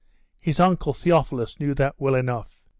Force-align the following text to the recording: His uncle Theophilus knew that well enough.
His 0.41 0.59
uncle 0.59 0.93
Theophilus 0.95 1.59
knew 1.59 1.75
that 1.75 1.93
well 1.99 2.15
enough. 2.15 2.63